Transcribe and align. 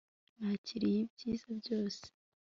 Nakiriye 0.39 0.99
ibiza 1.17 1.49
byose 1.59 2.03